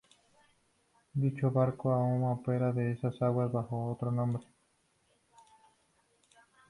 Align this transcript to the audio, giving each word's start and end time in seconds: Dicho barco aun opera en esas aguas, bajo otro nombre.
Dicho 1.23 1.51
barco 1.51 1.91
aun 1.93 2.23
opera 2.23 2.71
en 2.71 2.89
esas 2.93 3.21
aguas, 3.21 3.51
bajo 3.51 3.85
otro 3.91 4.11
nombre. 4.11 4.43